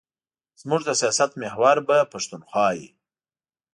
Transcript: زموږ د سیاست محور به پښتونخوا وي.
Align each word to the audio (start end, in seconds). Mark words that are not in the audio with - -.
زموږ 0.61 0.81
د 0.85 0.89
سیاست 1.01 1.31
محور 1.41 1.77
به 1.87 1.97
پښتونخوا 2.11 2.67
وي. 2.77 2.87